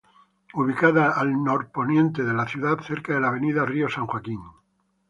Ubicada 0.55 1.11
al 1.11 1.43
norponiente 1.43 2.23
de 2.23 2.33
la 2.33 2.47
ciudad, 2.47 2.79
cerca 2.79 3.13
de 3.13 3.19
la 3.19 3.27
Avenida 3.27 3.65
Río 3.67 3.87
San 3.87 4.07
Joaquín. 4.07 4.39